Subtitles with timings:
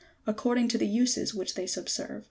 [0.25, 2.19] according to the uses which they subserve.